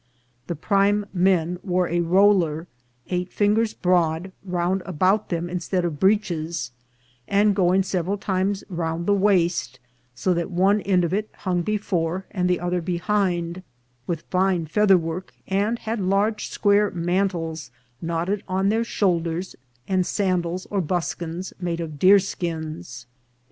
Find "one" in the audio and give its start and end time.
10.49-10.81